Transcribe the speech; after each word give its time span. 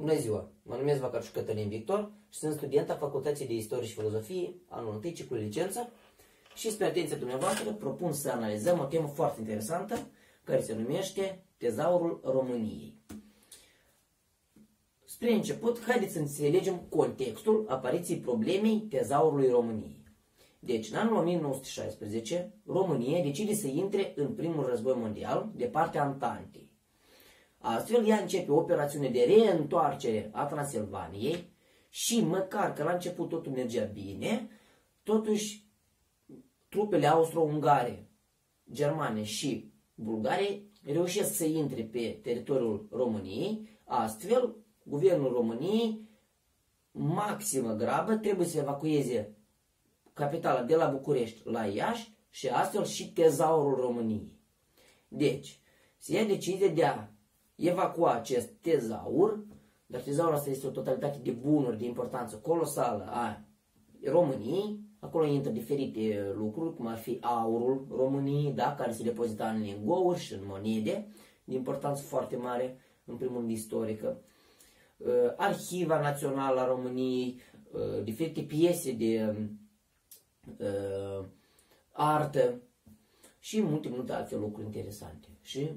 Bună 0.00 0.16
ziua! 0.16 0.50
Mă 0.62 0.76
numesc 0.76 1.00
Vacarciu 1.00 1.30
Cătălin 1.32 1.68
Victor 1.68 2.10
și 2.28 2.38
sunt 2.38 2.54
student 2.54 2.90
a 2.90 2.94
Facultății 2.94 3.46
de 3.46 3.54
Istorie 3.54 3.86
și 3.86 3.94
Filozofie, 3.94 4.54
anul 4.68 5.00
1 5.04 5.12
ciclu 5.12 5.36
licență 5.36 5.92
și 6.54 6.70
spre 6.70 6.84
atenția 6.84 7.16
dumneavoastră 7.16 7.72
propun 7.72 8.12
să 8.12 8.30
analizăm 8.30 8.78
o 8.78 8.84
temă 8.84 9.06
foarte 9.06 9.40
interesantă 9.40 10.06
care 10.44 10.62
se 10.62 10.74
numește 10.74 11.44
Tezaurul 11.56 12.20
României. 12.24 12.94
Spre 15.04 15.32
început, 15.32 15.82
haideți 15.82 16.12
să 16.12 16.18
înțelegem 16.18 16.80
contextul 16.88 17.64
apariției 17.68 18.18
problemei 18.18 18.78
tezaurului 18.78 19.48
României. 19.48 20.02
Deci, 20.58 20.90
în 20.90 20.96
anul 20.96 21.16
1916, 21.16 22.54
România 22.66 23.22
decide 23.22 23.54
să 23.54 23.66
intre 23.66 24.12
în 24.16 24.34
primul 24.34 24.66
război 24.66 24.94
mondial 24.96 25.50
de 25.54 25.64
partea 25.64 26.02
Antantei. 26.02 26.69
Astfel, 27.62 28.06
ea 28.06 28.20
începe 28.20 28.50
o 28.50 28.56
operațiune 28.56 29.08
de 29.08 29.24
reîntoarcere 29.24 30.30
a 30.32 30.44
Transilvaniei 30.44 31.52
și 31.88 32.20
măcar 32.20 32.72
că 32.72 32.82
la 32.82 32.92
început 32.92 33.28
totul 33.28 33.52
mergea 33.52 33.84
bine, 33.84 34.48
totuși 35.02 35.68
trupele 36.68 37.06
austro-ungare, 37.06 38.08
germane 38.72 39.22
și 39.22 39.72
bulgare 39.94 40.62
reușesc 40.82 41.34
să 41.34 41.44
intre 41.44 41.82
pe 41.82 42.18
teritoriul 42.22 42.88
României, 42.90 43.68
astfel 43.84 44.56
guvernul 44.82 45.32
României 45.32 46.08
maximă 46.90 47.72
grabă 47.72 48.16
trebuie 48.16 48.46
să 48.46 48.58
evacueze 48.58 49.36
capitala 50.12 50.62
de 50.62 50.76
la 50.76 50.88
București 50.88 51.40
la 51.44 51.64
Iași 51.64 52.14
și 52.30 52.48
astfel 52.48 52.84
și 52.84 53.12
tezaurul 53.12 53.80
României. 53.80 54.32
Deci, 55.08 55.60
se 55.96 56.14
ia 56.14 56.24
decizie 56.24 56.68
de 56.68 56.84
a 56.84 57.09
evacua 57.68 58.12
acest 58.12 58.48
tezaur, 58.60 59.44
dar 59.86 60.00
tezaurul 60.00 60.34
asta 60.34 60.50
este 60.50 60.66
o 60.66 60.70
totalitate 60.70 61.18
de 61.22 61.30
bunuri 61.30 61.78
de 61.78 61.84
importanță 61.84 62.36
colosală 62.36 63.06
a 63.08 63.44
României, 64.04 64.80
acolo 64.98 65.26
intră 65.26 65.50
diferite 65.50 66.32
lucruri, 66.36 66.74
cum 66.74 66.86
ar 66.86 66.98
fi 66.98 67.18
aurul 67.20 67.86
României, 67.90 68.52
da, 68.52 68.74
care 68.74 68.92
se 68.92 69.02
depozita 69.02 69.48
în 69.48 69.60
lingouri 69.60 70.18
și 70.18 70.32
în 70.32 70.40
monede, 70.44 71.06
de 71.44 71.54
importanță 71.54 72.02
foarte 72.02 72.36
mare, 72.36 72.78
în 73.04 73.16
primul 73.16 73.36
rând 73.36 73.50
istorică. 73.50 74.22
Uh, 74.96 75.08
Arhiva 75.36 76.00
Națională 76.00 76.60
a 76.60 76.66
României, 76.66 77.40
uh, 77.72 78.02
diferite 78.04 78.40
piese 78.40 78.92
de 78.92 79.34
uh, 80.58 81.24
artă 81.92 82.60
și 83.38 83.62
multe, 83.62 83.88
multe 83.88 84.12
alte 84.12 84.36
lucruri 84.36 84.66
interesante 84.66 85.28
și 85.40 85.70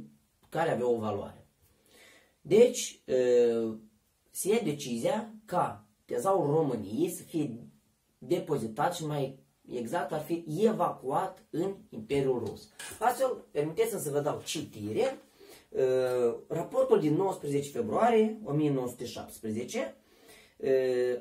care 0.50 0.72
aveau 0.72 0.96
o 0.96 1.00
valoare. 1.00 1.43
Deci, 2.46 3.02
se 4.32 4.50
ia 4.50 4.60
decizia 4.64 5.34
ca 5.46 5.88
tezaurul 6.06 6.56
României 6.56 7.10
să 7.10 7.24
fie 7.24 7.68
depozitat 8.18 8.96
și 8.96 9.06
mai 9.06 9.40
exact 9.72 10.12
ar 10.12 10.22
fi 10.22 10.46
evacuat 10.48 11.46
în 11.50 11.76
Imperiul 11.90 12.44
Rus. 12.46 12.70
Astfel, 13.00 13.46
permiteți-mi 13.52 14.02
să 14.02 14.12
vă 14.12 14.20
dau 14.20 14.42
citire. 14.46 15.18
Raportul 16.48 17.00
din 17.00 17.14
19 17.14 17.70
februarie 17.70 18.40
1917 18.44 19.96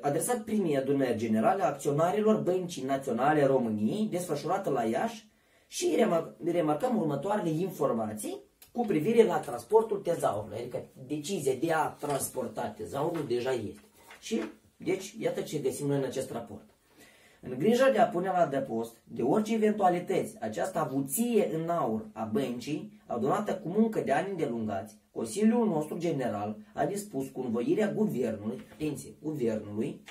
adresat 0.01 0.43
primii 0.43 0.77
adunări 0.77 1.17
generale 1.17 1.63
a 1.63 1.67
acționarilor 1.67 2.41
Băncii 2.41 2.83
Naționale 2.83 3.45
României, 3.45 4.07
desfășurată 4.11 4.69
la 4.69 4.83
Iași, 4.83 5.31
și 5.67 5.97
remarcăm 6.43 6.97
următoarele 6.97 7.49
informații 7.49 8.41
cu 8.73 8.85
privire 8.85 9.23
la 9.23 9.37
transportul 9.37 9.97
tezaurului, 9.97 10.57
adică 10.57 10.83
decizia 11.07 11.53
de 11.53 11.73
a 11.73 11.87
transporta 11.87 12.73
tezaurul 12.77 13.25
deja 13.27 13.51
este. 13.51 13.81
Și, 14.19 14.41
deci, 14.77 15.15
iată 15.19 15.41
ce 15.41 15.57
găsim 15.57 15.87
noi 15.87 15.97
în 15.97 16.03
acest 16.03 16.31
raport. 16.31 16.63
În 17.41 17.57
grija 17.57 17.89
de 17.89 17.99
a 17.99 18.05
pune 18.07 18.27
la 18.27 18.45
depost 18.45 18.97
de 19.03 19.21
orice 19.21 19.53
eventualități 19.53 20.35
această 20.39 20.79
avuție 20.79 21.49
în 21.53 21.69
aur 21.69 22.05
a 22.13 22.23
băncii, 22.23 23.01
adunată 23.05 23.55
cu 23.55 23.69
muncă 23.69 23.99
de 23.99 24.11
ani 24.11 24.29
îndelungați, 24.29 24.97
Consiliul 25.11 25.67
nostru 25.67 25.97
general 25.97 26.57
a 26.73 26.85
dispus 26.85 27.27
cu 27.27 27.41
învoirea 27.41 27.91
guvernului, 27.91 28.61
atenție, 28.73 29.09
guvernului, 29.21 30.01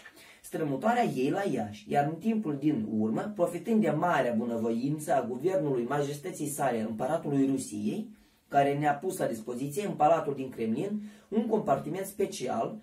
strămutarea 0.42 1.04
ei 1.04 1.30
la 1.30 1.42
Iași, 1.52 1.90
iar 1.90 2.04
în 2.04 2.14
timpul 2.14 2.56
din 2.56 2.86
urmă, 2.98 3.32
profitând 3.34 3.80
de 3.80 3.90
marea 3.90 4.32
bunăvoință 4.32 5.14
a 5.14 5.26
guvernului 5.28 5.84
majestății 5.84 6.48
sale 6.48 6.80
împăratului 6.80 7.46
Rusiei, 7.50 8.08
care 8.52 8.78
ne-a 8.78 8.94
pus 8.94 9.18
la 9.18 9.26
dispoziție 9.26 9.86
în 9.86 9.94
Palatul 9.94 10.34
din 10.34 10.50
Kremlin 10.50 11.02
un 11.28 11.46
compartiment 11.46 12.06
special. 12.06 12.78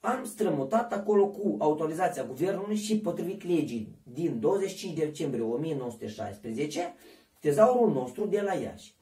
Am 0.00 0.24
strămutat 0.24 0.92
acolo 0.92 1.26
cu 1.26 1.56
autorizația 1.58 2.24
guvernului 2.24 2.76
și 2.76 2.98
potrivit 2.98 3.46
legii 3.46 3.98
din 4.02 4.40
25 4.40 4.98
decembrie 4.98 5.42
1916 5.42 6.94
tezaurul 7.40 7.92
nostru 7.92 8.26
de 8.26 8.40
la 8.40 8.54
Iași. 8.54 8.94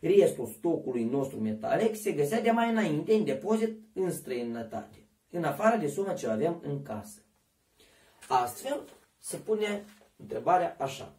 Restul 0.00 0.46
stocului 0.46 1.04
nostru 1.04 1.40
metalic 1.40 1.96
se 1.96 2.12
găsea 2.12 2.40
de 2.40 2.50
mai 2.50 2.70
înainte 2.70 3.14
în 3.14 3.24
depozit 3.24 3.78
în 3.92 4.10
străinătate, 4.10 5.06
în 5.30 5.44
afară 5.44 5.76
de 5.76 5.88
sumă 5.88 6.12
ce 6.12 6.28
avem 6.28 6.62
în 6.66 6.82
casă. 6.82 7.20
Astfel 8.28 8.80
se 9.18 9.36
pune 9.36 9.84
întrebarea 10.16 10.76
așa. 10.78 11.12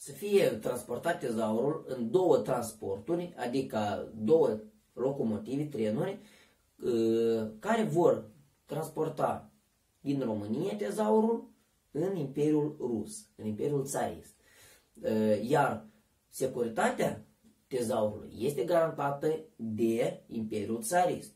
Uh, 0.00 0.06
să 0.06 0.12
fie 0.12 0.48
transportat 0.48 1.18
tezaurul 1.18 1.84
în 1.88 2.10
două 2.10 2.36
transporturi, 2.36 3.34
adică 3.36 4.12
două 4.16 4.60
locomotive, 4.92 5.64
trenuri, 5.64 6.18
uh, 6.84 7.50
care 7.58 7.82
vor 7.82 8.30
transporta 8.64 9.50
din 10.00 10.20
România 10.20 10.76
tezaurul 10.76 11.48
în 11.90 12.16
Imperiul 12.16 12.76
Rus, 12.78 13.26
în 13.36 13.46
Imperiul 13.46 13.84
Țarist. 13.84 14.34
Uh, 15.02 15.48
iar 15.48 15.86
securitatea 16.28 17.24
tezaurului 17.66 18.32
este 18.38 18.64
garantată 18.64 19.40
de 19.56 20.22
Imperiul 20.26 20.82
Țarist. 20.82 21.32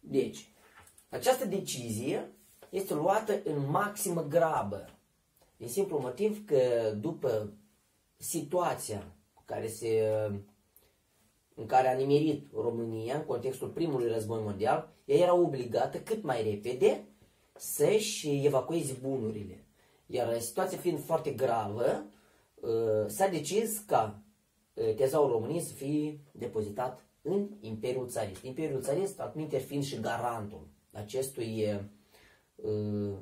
Deci, 0.00 0.52
această 1.08 1.44
decizie 1.44 2.32
este 2.70 2.94
luată 2.94 3.40
în 3.44 3.70
maximă 3.70 4.22
grabă 4.22 4.99
Din 5.60 5.68
simplu 5.68 5.98
motiv 5.98 6.46
că 6.46 6.94
după 7.00 7.52
situația 8.16 9.16
care 9.44 9.68
se, 9.68 10.00
în 11.54 11.66
care 11.66 11.88
a 11.88 11.96
nimerit 11.96 12.46
România 12.52 13.16
în 13.16 13.24
contextul 13.24 13.68
primului 13.68 14.12
război 14.12 14.40
mondial, 14.42 14.92
ea 15.04 15.16
era 15.16 15.34
obligată 15.34 15.98
cât 15.98 16.22
mai 16.22 16.42
repede 16.42 17.04
să-și 17.56 18.44
evacueze 18.44 18.96
bunurile. 19.02 19.66
Iar 20.06 20.38
situația 20.38 20.78
fiind 20.78 21.04
foarte 21.04 21.30
gravă, 21.30 22.04
ă, 22.62 23.08
s-a 23.08 23.26
decis 23.26 23.78
ca 23.78 24.22
ă, 24.76 24.92
tezaurul 24.92 25.32
României 25.32 25.60
să 25.60 25.72
fie 25.72 26.20
depozitat 26.32 27.04
în 27.22 27.48
Imperiul 27.60 28.08
Țarist. 28.08 28.42
Imperiul 28.42 28.82
Țarist, 28.82 29.20
admite 29.20 29.58
fiind 29.58 29.84
și 29.84 30.00
garantul 30.00 30.68
acestui 30.92 31.64
uh, 32.56 33.16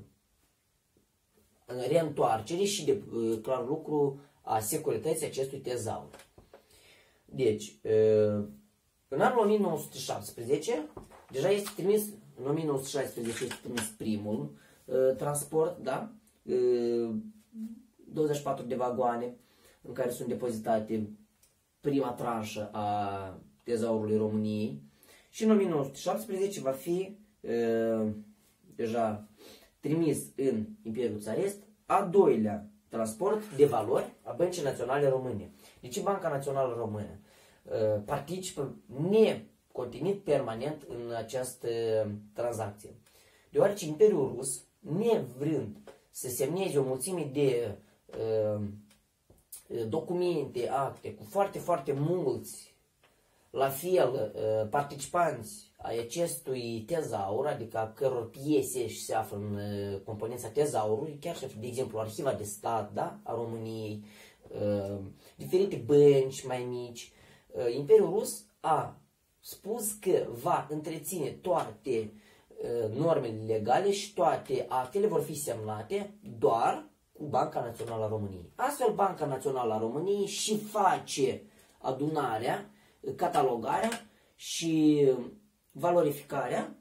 reîntoarcere 1.69 2.65
și 2.65 2.85
de 2.85 3.03
uh, 3.13 3.39
clar 3.43 3.67
lucru 3.67 4.21
a 4.43 4.59
securității 4.59 5.27
acestui 5.27 5.59
tezaur. 5.59 6.11
Deci, 7.25 7.79
uh, 7.83 8.45
în 9.09 9.21
anul 9.21 9.39
1917, 9.39 10.89
deja 11.31 11.51
este 11.51 11.71
trimis, 11.77 12.03
în 12.35 12.47
1916 12.47 13.45
este 13.45 13.57
trimis 13.63 13.83
primul 13.83 14.53
uh, 14.85 15.17
transport, 15.17 15.79
da? 15.79 16.13
24 18.13 18.65
de 18.65 18.75
vagoane 18.75 19.37
în 19.83 19.93
care 19.93 20.11
sunt 20.11 20.29
depozitate 20.29 21.11
prima 21.81 22.13
tranșă 22.13 22.71
a 22.73 23.41
tezaurului 23.65 24.17
României 24.17 24.83
și 25.31 25.45
în 25.45 25.51
1917 25.51 26.61
va 26.61 26.71
fi 26.71 27.19
deja 28.75 29.29
trimis 29.81 30.19
în 30.37 30.67
Imperiul 30.83 31.21
Țarist, 31.21 31.68
a 31.89 32.03
doilea 32.03 32.67
transport 32.89 33.57
de 33.57 33.65
valori 33.67 34.13
a 34.23 34.33
Băncii 34.33 34.63
Naționale 34.63 35.09
Române. 35.09 35.51
Deci 35.81 36.03
Banca 36.03 36.29
Națională 36.29 36.75
Română 36.79 37.19
uh, 37.63 38.03
participă 38.05 38.75
necontinit 39.11 40.23
permanent 40.23 40.87
în 40.89 41.15
această 41.17 41.69
tranzacție. 42.33 42.91
Deoarece 43.51 43.87
Imperiul 43.87 44.33
Rus, 44.37 44.63
nevrând 44.79 45.77
să 46.11 46.29
semneze 46.29 46.79
o 46.79 46.83
mulțime 46.83 47.31
de 47.33 47.75
uh, 48.19 48.63
documente, 49.89 50.69
acte, 50.69 51.15
cu 51.15 51.25
foarte, 51.29 51.59
foarte 51.59 51.93
mulți, 51.93 52.75
la 53.51 53.69
fel, 53.69 54.33
uh, 54.35 54.69
participanți 54.71 55.73
ai 55.77 55.99
acestui 55.99 56.85
tezaur, 56.87 57.47
adică 57.47 57.79
a 57.79 57.93
căror 57.93 58.31
piese 58.31 58.89
se 58.89 59.15
află 59.15 59.37
în 59.37 59.55
uh, 59.55 60.01
componența 60.05 60.49
tezaurului, 60.49 61.19
chiar 61.21 61.37
și, 61.37 61.59
de 61.59 61.67
exemplu, 61.67 61.99
Arhiva 61.99 62.33
de 62.33 62.45
Stat 62.45 62.93
da, 62.93 63.19
a 63.23 63.35
României, 63.35 64.05
uh, 64.49 64.99
diferite 65.37 65.77
bănci 65.77 66.47
mai 66.47 66.67
mici. 66.71 67.13
Uh, 67.47 67.75
Imperiul 67.75 68.11
Rus 68.11 68.45
a 68.61 69.01
spus 69.41 69.93
că 69.93 70.27
va 70.43 70.67
întreține 70.71 71.29
toate 71.29 72.13
uh, 72.63 72.97
normele 72.97 73.45
legale 73.47 73.93
și 73.93 74.15
toate 74.15 74.67
actele 74.69 75.07
vor 75.07 75.21
fi 75.21 75.35
semnate 75.35 76.15
doar 76.39 76.89
cu 77.13 77.25
Banca 77.25 77.61
Națională 77.61 78.05
a 78.05 78.09
României. 78.09 78.53
Astfel, 78.55 78.93
Banca 78.95 79.27
Națională 79.27 79.73
a 79.73 79.79
României 79.79 80.27
și 80.27 80.59
face 80.59 81.43
adunarea, 81.79 82.71
catalogarea 83.17 83.91
și 84.35 85.05
valorificarea 85.73 86.77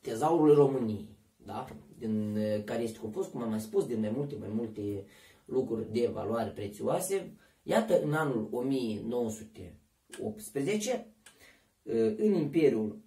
tezaurului 0.00 0.54
României, 0.54 1.08
da? 1.36 1.66
din, 1.98 2.38
care 2.64 2.82
este 2.82 2.98
compus, 2.98 3.26
cum 3.26 3.42
am 3.42 3.48
mai 3.48 3.60
spus, 3.60 3.86
din 3.86 4.00
mai 4.00 4.10
multe, 4.10 4.36
mai 4.38 4.48
multe 4.48 5.04
lucruri 5.44 5.92
de 5.92 6.10
valoare 6.12 6.50
prețioase. 6.50 7.36
Iată, 7.62 8.02
în 8.02 8.12
anul 8.12 8.48
1918, 8.50 11.06
în 12.16 12.34
Imperiul 12.34 13.00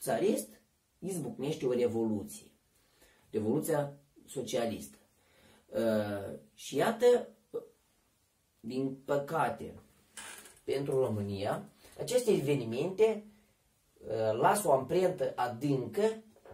Țarist, 0.00 0.48
izbucnește 0.98 1.66
o 1.66 1.72
revoluție. 1.72 2.46
Revoluția 3.30 3.92
socialistă. 4.26 4.96
Și 6.54 6.76
iată, 6.76 7.28
din 8.60 8.96
păcate, 9.04 9.74
pentru 10.64 10.98
România, 11.04 11.68
aceste 12.00 12.30
evenimente 12.30 13.24
lasă 14.32 14.68
o 14.68 14.72
amprentă 14.72 15.32
adâncă 15.36 16.02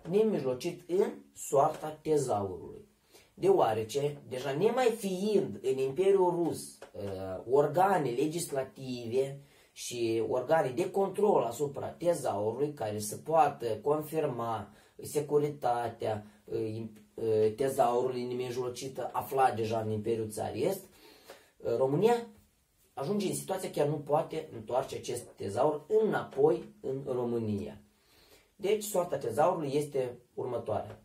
nemijlocit 0.09 0.91
în 0.91 1.13
soarta 1.35 1.99
tezaurului. 2.03 2.89
Deoarece, 3.35 4.17
deja 4.29 4.53
nemai 4.53 4.95
fiind 4.99 5.59
în 5.63 5.79
Imperiul 5.79 6.31
Rus 6.31 6.79
uh, 6.79 7.43
organe 7.51 8.11
legislative 8.11 9.41
și 9.73 10.23
organe 10.29 10.71
de 10.71 10.91
control 10.91 11.43
asupra 11.43 11.87
tezaurului 11.87 12.73
care 12.73 12.99
să 12.99 13.17
poată 13.17 13.67
confirma 13.83 14.73
securitatea 15.03 16.27
uh, 16.45 16.83
uh, 17.15 17.55
tezaurului 17.57 18.25
nemijlocită 18.25 19.11
aflat 19.13 19.57
deja 19.57 19.81
în 19.81 19.91
Imperiul 19.91 20.31
Țarist, 20.31 20.81
România 21.77 22.27
ajunge 23.01 23.27
în 23.27 23.35
situația 23.35 23.71
chiar 23.71 23.87
nu 23.87 23.99
poate 23.99 24.49
întoarce 24.53 24.97
acest 24.97 25.23
tezaur 25.23 25.85
înapoi 25.89 26.75
în 26.81 27.03
România. 27.07 27.81
Deci, 28.57 28.85
soarta 28.85 29.19
tezaurului 29.19 29.75
este 29.75 30.19
următoarea. 30.35 31.03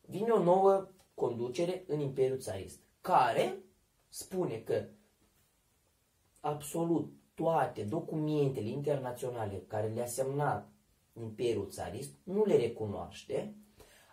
Vine 0.00 0.30
o 0.30 0.42
nouă 0.42 0.88
conducere 1.14 1.84
în 1.86 2.00
Imperiul 2.00 2.38
Țarist, 2.38 2.80
care 3.00 3.58
spune 4.08 4.56
că 4.56 4.84
absolut 6.40 7.12
toate 7.34 7.82
documentele 7.82 8.68
internaționale 8.68 9.64
care 9.66 9.88
le-a 9.88 10.06
semnat 10.06 10.68
Imperiul 11.20 11.68
Țarist 11.70 12.10
nu 12.22 12.44
le 12.44 12.56
recunoaște, 12.56 13.54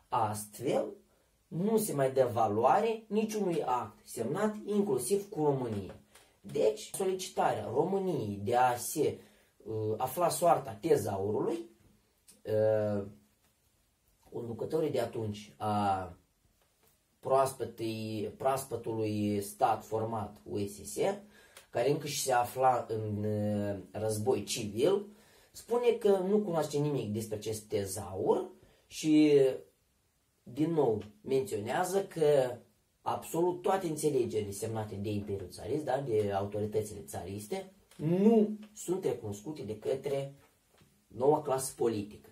astfel 0.09 0.93
nu 1.47 1.77
se 1.77 1.93
mai 1.93 2.11
dă 2.11 2.29
valoare 2.33 3.03
niciunui 3.07 3.63
act 3.63 4.07
semnat 4.07 4.55
inclusiv 4.65 5.29
cu 5.29 5.43
România. 5.43 5.95
Deci, 6.51 6.89
solicitarea 6.93 7.69
României 7.73 8.39
de 8.43 8.55
a 8.55 8.75
se 8.75 9.19
uh, 9.57 9.93
afla 9.97 10.29
soarta 10.29 10.77
tezaurului 10.81 11.69
uh, 12.43 13.05
conducătorii 14.31 14.91
de 14.91 14.99
atunci 14.99 15.53
a 15.57 16.13
proaspătului 18.37 19.41
stat 19.41 19.85
format 19.85 20.41
USS, 20.43 20.97
care 21.69 21.91
încă 21.91 22.07
și 22.07 22.21
se 22.21 22.33
afla 22.33 22.85
în 22.87 23.23
uh, 23.23 23.75
război 23.91 24.43
civil, 24.43 25.05
spune 25.51 25.89
că 25.89 26.09
nu 26.09 26.37
cunoaște 26.39 26.77
nimic 26.77 27.13
despre 27.13 27.35
acest 27.35 27.61
tezaur 27.61 28.49
și 28.87 29.41
din 30.43 30.71
nou 30.71 31.01
menționează 31.21 32.05
că 32.05 32.57
absolut 33.07 33.61
toate 33.61 33.87
înțelegerile 33.87 34.51
semnate 34.51 34.95
de 34.95 35.09
Imperiul 35.09 35.49
Țarist, 35.49 35.83
da, 35.83 35.99
de 36.01 36.31
autoritățile 36.31 36.99
țariste, 36.99 37.71
nu 37.95 38.57
sunt 38.73 39.03
recunoscute 39.03 39.61
de 39.61 39.79
către 39.79 40.33
noua 41.07 41.41
clasă 41.41 41.73
politică. 41.75 42.29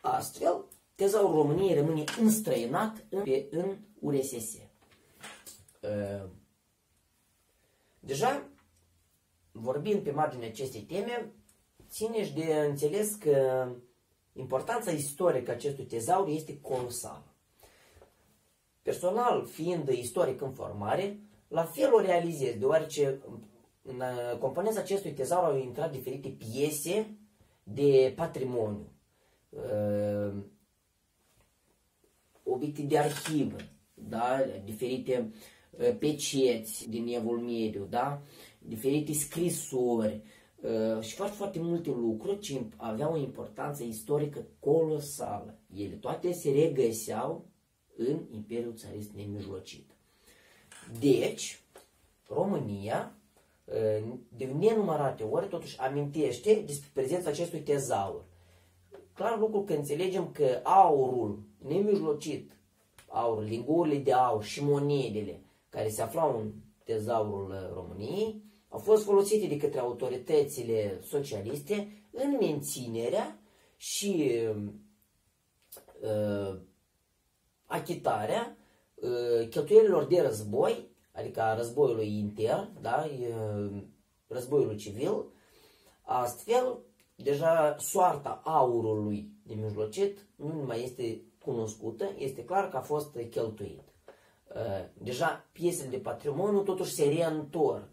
Astfel, 0.00 0.64
tezaurul 0.94 1.34
României 1.34 1.74
rămâne 1.74 2.04
înstrăinat 2.20 3.04
în, 3.08 3.24
în 3.50 3.76
URSS. 4.00 4.56
Ă, 5.82 6.28
deja, 8.00 8.48
vorbind 9.52 10.02
pe 10.02 10.10
marginea 10.10 10.48
acestei 10.48 10.80
teme, 10.80 11.32
țineți 11.88 12.32
de 12.32 12.66
înțeles 12.68 13.14
că 13.14 13.68
importanța 14.32 14.90
istorică 14.90 15.50
acestui 15.50 15.84
tezaur 15.84 16.28
este 16.28 16.60
colosală. 16.60 17.35
Personal, 18.86 19.44
fiind 19.44 19.88
istoric 19.88 20.40
în 20.40 20.52
formare, 20.52 21.18
la 21.48 21.64
fel 21.64 21.94
o 21.94 22.00
realizez, 22.00 22.54
deoarece 22.58 23.20
în 23.82 24.02
componența 24.38 24.80
acestui 24.80 25.12
tezaur 25.12 25.44
au 25.44 25.58
intrat 25.58 25.92
diferite 25.92 26.28
piese 26.28 27.16
de 27.62 28.12
patrimoniu 28.16 28.92
uh, 29.50 30.34
obiecte 32.42 32.82
de 32.82 32.98
arhivă, 32.98 33.56
da? 33.94 34.38
diferite 34.64 35.32
uh, 35.70 35.96
peceți 35.98 36.88
din 36.88 37.06
evul 37.06 37.38
mediu, 37.38 37.86
da? 37.90 38.22
diferite 38.58 39.12
scrisori 39.12 40.22
uh, 40.60 41.02
și 41.02 41.14
foarte, 41.14 41.36
foarte 41.36 41.58
multe 41.58 41.90
lucruri 41.90 42.38
ce 42.38 42.60
aveau 42.76 43.12
o 43.12 43.18
importanță 43.18 43.82
istorică 43.82 44.46
colosală. 44.60 45.58
Ele 45.76 45.94
toate 45.94 46.32
se 46.32 46.50
regăseau 46.50 47.54
în 47.96 48.20
Imperiul 48.34 48.74
Țarist 48.74 49.10
nemijlocit. 49.10 49.90
Deci, 51.00 51.60
România, 52.28 53.16
uh, 53.64 54.04
de 54.28 54.44
nenumărate 54.44 55.22
ori, 55.22 55.48
totuși 55.48 55.78
amintește 55.78 56.62
despre 56.66 56.90
prezența 56.92 57.30
acestui 57.30 57.60
tezaur 57.60 58.24
clar 59.16 59.38
lucru 59.38 59.62
că 59.62 59.72
înțelegem 59.72 60.30
că 60.32 60.60
aurul 60.62 61.38
nemijlocit, 61.58 62.52
aurul, 63.08 63.44
lingurile 63.44 63.98
de 63.98 64.12
aur 64.12 64.44
și 64.44 64.64
monedele 64.64 65.40
care 65.68 65.88
se 65.88 66.02
aflau 66.02 66.38
în 66.38 66.52
tezaurul 66.84 67.50
uh, 67.50 67.74
României, 67.74 68.42
au 68.68 68.78
fost 68.78 69.04
folosite 69.04 69.46
de 69.46 69.56
către 69.56 69.78
autoritățile 69.78 71.00
socialiste 71.02 72.04
în 72.10 72.36
menținerea 72.40 73.38
și 73.76 74.32
uh, 76.00 76.58
achitarea 77.66 78.56
uh, 78.94 79.48
cheltuielilor 79.48 80.04
de 80.04 80.20
război, 80.20 80.88
adică 81.12 81.40
a 81.42 81.56
războiului 81.56 82.18
intern, 82.18 82.68
da, 82.80 83.08
uh, 83.10 83.82
războiului 84.26 84.76
civil, 84.76 85.24
astfel 86.02 86.78
deja 87.16 87.76
soarta 87.78 88.40
aurului 88.44 89.30
nemijlocit 89.42 90.26
nu 90.36 90.64
mai 90.66 90.82
este 90.82 91.20
cunoscută, 91.44 92.14
este 92.18 92.44
clar 92.44 92.68
că 92.68 92.76
a 92.76 92.80
fost 92.80 93.16
cheltuit. 93.30 93.82
Uh, 94.54 94.84
deja 95.02 95.48
piesele 95.52 95.88
de 95.90 95.98
patrimoniu 95.98 96.62
totuși 96.62 96.92
se 96.92 97.04
reîntorc 97.04 97.88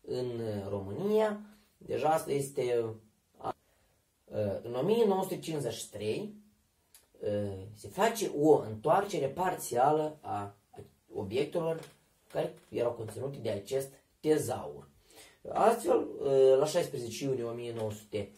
în 0.00 0.40
România, 0.68 1.40
deja 1.78 2.08
asta 2.08 2.32
este 2.32 2.84
uh, 3.44 4.60
în 4.62 4.74
1953 4.74 6.18
uh, 6.18 6.28
se 7.74 7.88
face 7.88 8.30
o 8.40 8.58
întoarcere 8.58 9.26
parțială 9.26 10.18
a 10.20 10.56
obiectelor 11.14 11.80
care 12.32 12.54
erau 12.68 12.92
conținute 12.92 13.38
de 13.38 13.50
acest 13.50 13.92
tezaur. 14.20 14.88
Astfel, 15.48 16.06
la 16.58 16.66
16 16.66 17.24
iunie 17.24 17.44
1953, 17.44 18.32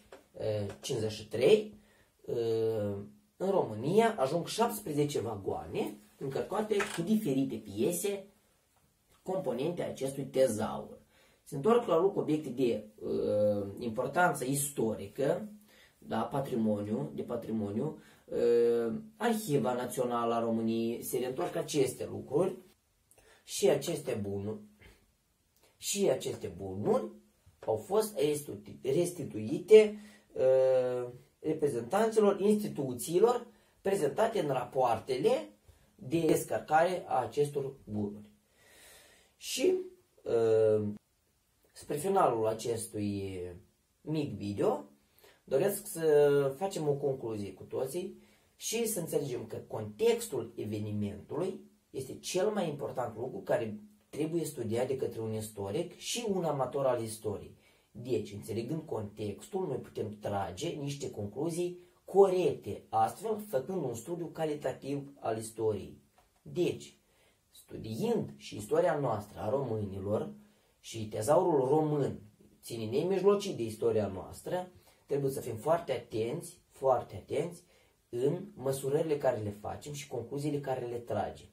53, 0.80 1.80
în 3.36 3.50
România 3.50 4.14
ajung 4.18 4.46
17 4.46 5.20
vagoane 5.20 5.96
încărcate 6.18 6.76
cu 6.96 7.02
diferite 7.02 7.54
piese, 7.54 8.26
componente 9.22 9.82
acestui 9.82 10.24
tezaur. 10.24 11.00
Se 11.44 11.56
întorc 11.56 11.86
la 11.86 11.98
loc 12.00 12.16
obiecte 12.16 12.48
de 12.48 12.84
uh, 13.00 13.66
importanță 13.78 14.44
istorică, 14.44 15.48
da, 16.06 16.20
patrimoniu, 16.20 17.12
de 17.14 17.22
patrimoniu, 17.22 17.98
uh, 18.24 18.94
Arhiva 19.16 19.72
Națională 19.72 20.34
a 20.34 20.40
României, 20.40 21.02
se 21.02 21.18
reîntorc 21.18 21.56
aceste 21.56 22.08
lucruri 22.10 22.58
și 23.44 23.68
aceste 23.68 24.18
bunuri, 24.22 24.60
și 25.76 26.10
aceste 26.10 26.54
bunuri 26.56 27.10
au 27.66 27.76
fost 27.76 28.18
restituite 28.82 29.96
Uh, 30.32 31.08
reprezentanților 31.38 32.40
instituțiilor 32.40 33.46
prezentate 33.80 34.40
în 34.40 34.48
rapoartele 34.48 35.48
de 35.94 36.20
descărcare 36.26 37.04
a 37.06 37.20
acestor 37.20 37.74
bunuri. 37.84 38.24
Și 39.36 39.76
uh, 40.22 40.88
spre 41.72 41.96
finalul 41.96 42.46
acestui 42.46 43.40
mic 44.00 44.36
video 44.36 44.84
doresc 45.44 45.86
să 45.86 46.54
facem 46.56 46.88
o 46.88 46.92
concluzie 46.92 47.52
cu 47.52 47.62
toții 47.62 48.18
și 48.56 48.86
să 48.86 49.00
înțelegem 49.00 49.46
că 49.46 49.56
contextul 49.56 50.52
evenimentului 50.56 51.60
este 51.90 52.18
cel 52.18 52.48
mai 52.48 52.68
important 52.68 53.16
lucru 53.16 53.38
care 53.38 53.80
trebuie 54.08 54.44
studiat 54.44 54.86
de 54.86 54.96
către 54.96 55.20
un 55.20 55.34
istoric 55.34 55.96
și 55.96 56.26
un 56.28 56.44
amator 56.44 56.86
al 56.86 57.02
istoriei. 57.02 57.56
Deci, 57.90 58.32
înțelegând 58.32 58.82
contextul, 58.82 59.66
noi 59.66 59.76
putem 59.76 60.16
trage 60.20 60.68
niște 60.68 61.10
concluzii 61.10 61.78
corecte, 62.04 62.84
astfel 62.88 63.38
făcând 63.48 63.82
un 63.84 63.94
studiu 63.94 64.26
calitativ 64.26 65.12
al 65.20 65.38
istoriei. 65.38 66.00
Deci, 66.42 66.96
studiind 67.50 68.34
și 68.36 68.56
istoria 68.56 68.98
noastră 68.98 69.40
a 69.40 69.50
românilor 69.50 70.34
și 70.80 71.08
tezaurul 71.08 71.68
român, 71.68 72.20
ține 72.62 72.84
nemijlocit 72.84 73.56
de 73.56 73.62
istoria 73.62 74.06
noastră, 74.06 74.72
trebuie 75.12 75.32
să 75.32 75.40
fim 75.40 75.56
foarte 75.56 75.92
atenți, 75.92 76.58
foarte 76.70 77.14
atenți 77.14 77.62
în 78.08 78.44
măsurările 78.54 79.18
care 79.18 79.40
le 79.40 79.50
facem 79.50 79.92
și 79.92 80.08
concluziile 80.08 80.60
care 80.60 80.86
le 80.86 80.96
tragem. 80.96 81.46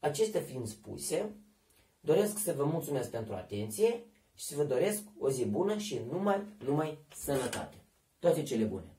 Acestea 0.00 0.40
fiind 0.40 0.66
spuse, 0.66 1.30
doresc 2.00 2.38
să 2.38 2.52
vă 2.52 2.64
mulțumesc 2.64 3.10
pentru 3.10 3.34
atenție 3.34 4.04
și 4.34 4.44
să 4.44 4.56
vă 4.56 4.64
doresc 4.64 5.02
o 5.18 5.30
zi 5.30 5.44
bună 5.46 5.78
și 5.78 6.00
numai, 6.10 6.44
numai 6.64 6.98
sănătate. 7.14 7.76
Toate 8.18 8.42
cele 8.42 8.64
bune! 8.64 8.97